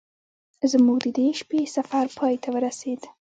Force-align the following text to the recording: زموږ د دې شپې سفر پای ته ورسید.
زموږ 0.71 0.97
د 1.05 1.07
دې 1.17 1.27
شپې 1.39 1.59
سفر 1.75 2.05
پای 2.17 2.35
ته 2.43 2.49
ورسید. 2.55 3.01